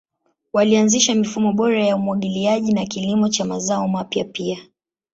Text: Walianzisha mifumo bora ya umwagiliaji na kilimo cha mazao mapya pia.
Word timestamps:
Walianzisha 0.53 1.15
mifumo 1.15 1.53
bora 1.53 1.85
ya 1.85 1.95
umwagiliaji 1.95 2.73
na 2.73 2.85
kilimo 2.85 3.29
cha 3.29 3.45
mazao 3.45 3.87
mapya 3.87 4.23
pia. 4.25 4.59